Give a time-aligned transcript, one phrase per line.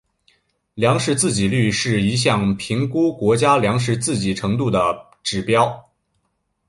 [0.73, 5.87] 粮食自给率是一项评估国家粮食自给程度的指标。